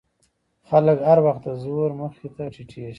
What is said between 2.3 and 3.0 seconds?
ته ټیټېږي.